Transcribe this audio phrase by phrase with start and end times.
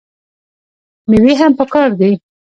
[1.09, 2.11] میوې هم پکار دي.